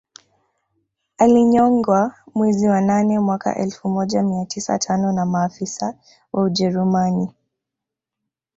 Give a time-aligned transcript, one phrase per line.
[1.17, 5.97] Alinyongwa mwezi wa nane mwaka elfu moja mia tisa tano na maafisa
[6.33, 7.31] wa Ujerumani